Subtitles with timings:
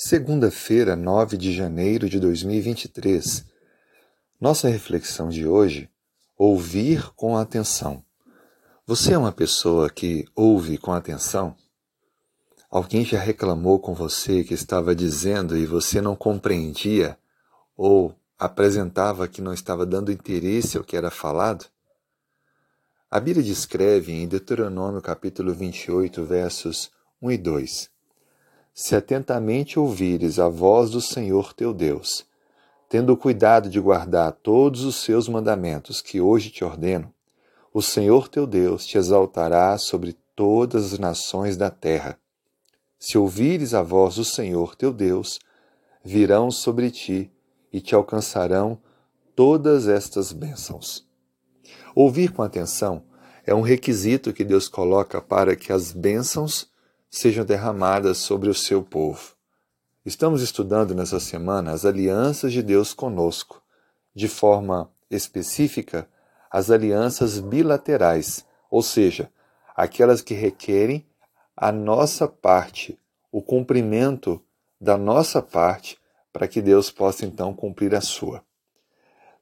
[0.00, 3.44] Segunda-feira, 9 de janeiro de 2023.
[4.40, 5.90] Nossa reflexão de hoje:
[6.36, 8.04] ouvir com atenção.
[8.86, 11.56] Você é uma pessoa que ouve com atenção?
[12.70, 17.18] Alguém já reclamou com você que estava dizendo e você não compreendia
[17.76, 21.66] ou apresentava que não estava dando interesse ao que era falado?
[23.10, 26.88] A Bíblia descreve em Deuteronômio capítulo 28, versos
[27.20, 27.97] 1 e 2
[28.80, 32.24] se atentamente ouvires a voz do Senhor teu Deus,
[32.88, 37.12] tendo cuidado de guardar todos os seus mandamentos que hoje te ordeno,
[37.74, 42.16] o Senhor teu Deus te exaltará sobre todas as nações da terra.
[43.00, 45.40] Se ouvires a voz do Senhor teu Deus,
[46.04, 47.32] virão sobre ti
[47.72, 48.78] e te alcançarão
[49.34, 51.04] todas estas bênçãos.
[51.96, 53.02] Ouvir com atenção
[53.44, 56.70] é um requisito que Deus coloca para que as bênçãos
[57.10, 59.34] sejam derramadas sobre o seu povo.
[60.04, 63.62] Estamos estudando nessa semana as alianças de Deus conosco,
[64.14, 66.08] de forma específica,
[66.50, 69.30] as alianças bilaterais, ou seja,
[69.74, 71.06] aquelas que requerem
[71.56, 72.98] a nossa parte,
[73.30, 74.42] o cumprimento
[74.80, 75.98] da nossa parte,
[76.32, 78.42] para que Deus possa então cumprir a sua.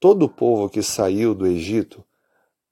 [0.00, 2.04] Todo o povo que saiu do Egito,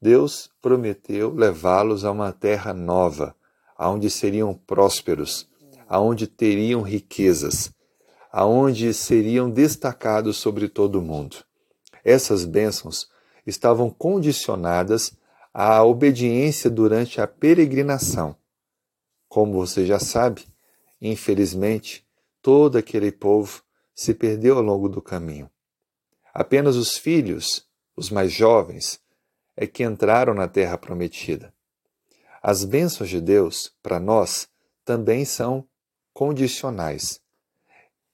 [0.00, 3.36] Deus prometeu levá-los a uma terra nova,
[3.80, 5.48] aonde seriam prósperos,
[5.88, 7.72] aonde teriam riquezas,
[8.30, 11.38] aonde seriam destacados sobre todo o mundo.
[12.04, 13.08] Essas bênçãos
[13.46, 15.16] estavam condicionadas
[15.54, 18.36] à obediência durante a peregrinação.
[19.30, 20.44] Como você já sabe,
[21.00, 22.06] infelizmente,
[22.42, 23.62] todo aquele povo
[23.94, 25.50] se perdeu ao longo do caminho.
[26.34, 29.00] Apenas os filhos, os mais jovens,
[29.56, 31.54] é que entraram na terra prometida.
[32.42, 34.48] As bênçãos de Deus, para nós,
[34.84, 35.66] também são
[36.14, 37.20] condicionais.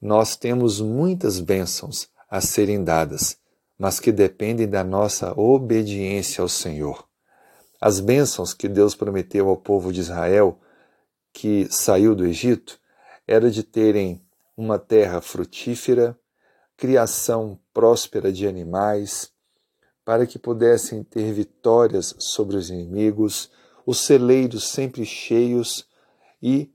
[0.00, 3.36] Nós temos muitas bênçãos a serem dadas,
[3.76, 7.04] mas que dependem da nossa obediência ao Senhor.
[7.80, 10.60] As bênçãos que Deus prometeu ao povo de Israel,
[11.32, 12.78] que saiu do Egito,
[13.26, 14.24] era de terem
[14.56, 16.16] uma terra frutífera,
[16.76, 19.32] criação próspera de animais,
[20.04, 23.50] para que pudessem ter vitórias sobre os inimigos,
[23.86, 25.86] os celeiros sempre cheios
[26.42, 26.70] e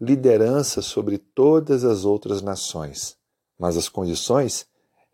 [0.00, 3.16] liderança sobre todas as outras nações.
[3.58, 4.66] Mas as condições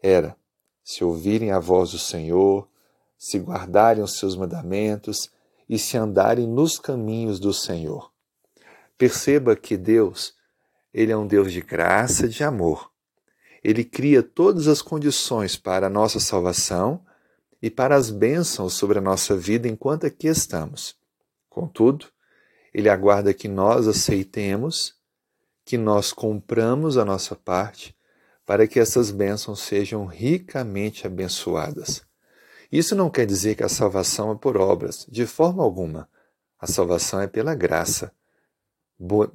[0.03, 0.37] era
[0.83, 2.67] se ouvirem a voz do Senhor,
[3.19, 5.31] se guardarem os seus mandamentos
[5.69, 8.11] e se andarem nos caminhos do Senhor.
[8.97, 10.35] Perceba que Deus,
[10.95, 12.91] ele é um Deus de graça, de amor.
[13.63, 17.05] Ele cria todas as condições para a nossa salvação
[17.61, 20.97] e para as bênçãos sobre a nossa vida enquanto aqui estamos.
[21.59, 22.07] Contudo,
[22.73, 24.95] ele aguarda que nós aceitemos,
[25.65, 27.97] que nós compramos a nossa parte,
[28.47, 32.05] para que essas bênçãos sejam ricamente abençoadas.
[32.71, 36.09] Isso não quer dizer que a salvação é por obras, de forma alguma.
[36.61, 38.13] A salvação é pela graça.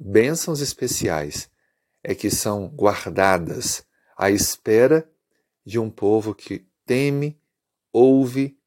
[0.00, 1.50] Bênçãos especiais
[2.02, 3.84] é que são guardadas
[4.16, 5.06] à espera
[5.62, 7.38] de um povo que teme,
[7.92, 8.58] ouve,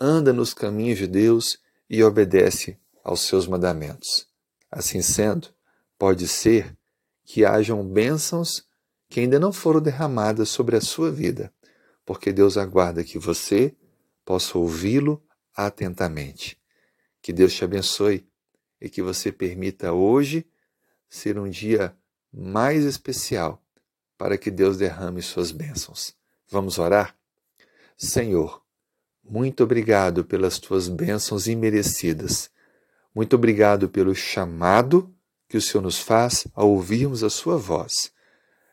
[0.00, 1.58] anda nos caminhos de Deus
[1.90, 4.26] e obedece aos seus mandamentos.
[4.68, 5.48] Assim sendo,
[5.96, 6.76] pode ser
[7.24, 8.66] que hajam bênçãos
[9.08, 11.54] que ainda não foram derramadas sobre a sua vida,
[12.04, 13.76] porque Deus aguarda que você
[14.24, 15.24] possa ouvi-lo
[15.54, 16.60] atentamente.
[17.22, 18.28] Que Deus te abençoe
[18.80, 20.44] e que você permita hoje
[21.08, 21.96] ser um dia
[22.32, 23.62] mais especial
[24.18, 26.12] para que Deus derrame suas bênçãos.
[26.50, 27.16] Vamos orar?
[27.96, 28.60] Senhor,
[29.22, 32.50] muito obrigado pelas tuas bênçãos imerecidas.
[33.16, 35.10] Muito obrigado pelo chamado
[35.48, 38.12] que o Senhor nos faz ao ouvirmos a Sua voz.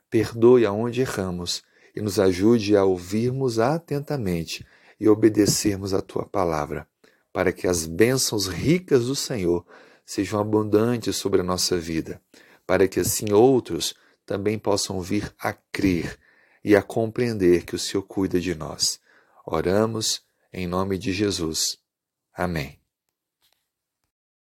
[0.09, 1.63] Perdoe aonde erramos
[1.95, 4.67] e nos ajude a ouvirmos atentamente
[4.99, 6.85] e obedecermos a Tua palavra,
[7.31, 9.65] para que as bênçãos ricas do Senhor
[10.05, 12.21] sejam abundantes sobre a nossa vida,
[12.67, 16.19] para que assim outros também possam vir a crer
[16.61, 18.99] e a compreender que o Senhor cuida de nós.
[19.45, 21.77] Oramos em nome de Jesus.
[22.35, 22.82] Amém.